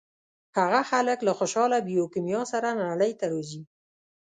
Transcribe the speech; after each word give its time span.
هغه 0.57 0.81
خلک 0.91 1.19
له 1.27 1.31
خوشاله 1.39 1.77
بیوکیمیا 1.87 2.41
سره 2.53 2.69
نړۍ 2.89 3.11
ته 3.19 3.25
راځي. 3.31 3.61